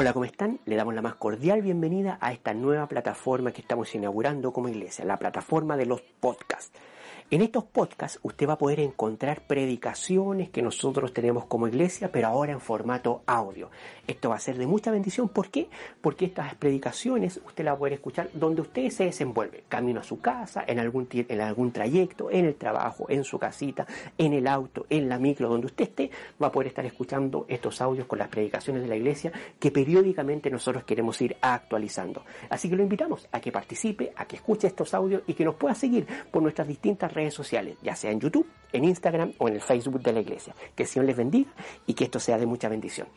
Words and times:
Hola, 0.00 0.12
¿cómo 0.12 0.26
están? 0.26 0.60
Le 0.64 0.76
damos 0.76 0.94
la 0.94 1.02
más 1.02 1.16
cordial 1.16 1.60
bienvenida 1.60 2.18
a 2.20 2.32
esta 2.32 2.54
nueva 2.54 2.86
plataforma 2.86 3.50
que 3.50 3.62
estamos 3.62 3.92
inaugurando 3.96 4.52
como 4.52 4.68
iglesia, 4.68 5.04
la 5.04 5.16
plataforma 5.16 5.76
de 5.76 5.86
los 5.86 6.02
podcasts. 6.02 6.70
En 7.30 7.42
estos 7.42 7.64
podcasts 7.64 8.18
usted 8.22 8.48
va 8.48 8.54
a 8.54 8.58
poder 8.58 8.80
encontrar 8.80 9.42
predicaciones 9.42 10.48
que 10.48 10.62
nosotros 10.62 11.12
tenemos 11.12 11.44
como 11.44 11.68
iglesia, 11.68 12.10
pero 12.10 12.28
ahora 12.28 12.52
en 12.52 12.60
formato 12.60 13.20
audio. 13.26 13.68
Esto 14.06 14.30
va 14.30 14.36
a 14.36 14.40
ser 14.40 14.56
de 14.56 14.66
mucha 14.66 14.90
bendición. 14.90 15.28
¿Por 15.28 15.50
qué? 15.50 15.68
Porque 16.00 16.24
estas 16.24 16.54
predicaciones 16.54 17.38
usted 17.46 17.64
las 17.64 17.72
va 17.72 17.76
a 17.76 17.78
poder 17.80 17.92
escuchar 17.92 18.30
donde 18.32 18.62
usted 18.62 18.88
se 18.88 19.04
desenvuelve, 19.04 19.64
camino 19.68 20.00
a 20.00 20.04
su 20.04 20.20
casa, 20.20 20.64
en 20.66 20.78
algún, 20.78 21.06
en 21.12 21.40
algún 21.42 21.70
trayecto, 21.70 22.30
en 22.30 22.46
el 22.46 22.54
trabajo, 22.54 23.04
en 23.10 23.22
su 23.24 23.38
casita, 23.38 23.86
en 24.16 24.32
el 24.32 24.46
auto, 24.46 24.86
en 24.88 25.10
la 25.10 25.18
micro, 25.18 25.50
donde 25.50 25.66
usted 25.66 25.84
esté, 25.84 26.10
va 26.42 26.46
a 26.46 26.52
poder 26.52 26.68
estar 26.68 26.86
escuchando 26.86 27.44
estos 27.46 27.82
audios 27.82 28.06
con 28.06 28.20
las 28.20 28.28
predicaciones 28.28 28.80
de 28.82 28.88
la 28.88 28.96
iglesia 28.96 29.32
que 29.58 29.70
periódicamente 29.70 30.48
nosotros 30.48 30.84
queremos 30.84 31.20
ir 31.20 31.36
actualizando. 31.42 32.24
Así 32.48 32.70
que 32.70 32.76
lo 32.76 32.82
invitamos 32.82 33.28
a 33.32 33.38
que 33.38 33.52
participe, 33.52 34.14
a 34.16 34.24
que 34.24 34.36
escuche 34.36 34.66
estos 34.66 34.94
audios 34.94 35.24
y 35.26 35.34
que 35.34 35.44
nos 35.44 35.56
pueda 35.56 35.74
seguir 35.74 36.06
por 36.30 36.42
nuestras 36.42 36.66
distintas 36.66 37.12
redes 37.12 37.17
sociales, 37.34 37.76
ya 37.82 37.94
sea 37.94 38.10
en 38.10 38.20
YouTube, 38.20 38.46
en 38.72 38.84
Instagram 38.84 39.32
o 39.38 39.48
en 39.48 39.54
el 39.54 39.60
Facebook 39.60 40.02
de 40.02 40.12
la 40.12 40.20
iglesia. 40.20 40.54
Que 40.74 40.84
el 40.84 40.88
Señor 40.88 41.06
les 41.06 41.16
bendiga 41.16 41.50
y 41.86 41.94
que 41.94 42.04
esto 42.04 42.20
sea 42.20 42.38
de 42.38 42.46
mucha 42.46 42.68
bendición. 42.68 43.08